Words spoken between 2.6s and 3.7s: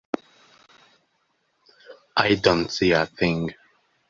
see a thing.